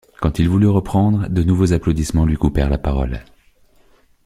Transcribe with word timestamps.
Quand 0.19 0.39
il 0.39 0.49
voulut 0.49 0.65
reprendre, 0.67 1.29
de 1.29 1.43
nouveaux 1.43 1.73
applaudissements 1.73 2.25
lui 2.25 2.35
coupèrent 2.35 2.71
la 2.71 2.79
parole. 2.79 3.21